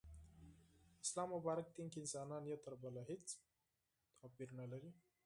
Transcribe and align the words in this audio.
اسلام 1.05 1.29
مبارک 1.35 1.67
دين 1.77 1.91
کي 1.95 1.99
انسانان 2.03 2.49
يو 2.51 2.57
تر 2.65 2.73
بله 2.87 3.05
هيڅ 3.11 3.37
فرق 4.19 4.49
نلري 4.63 4.91